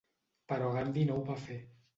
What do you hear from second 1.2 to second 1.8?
va fer.